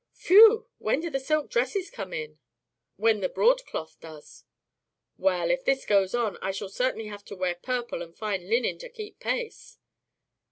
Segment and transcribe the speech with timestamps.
[0.13, 0.67] "Phew!
[0.79, 2.39] When do the silk dresses come in?"
[2.95, 4.45] "When your broadcloth does."
[5.15, 8.79] "Well, if this goes on, I shall certainly have to wear purple and fine linen
[8.79, 9.77] to keep pace."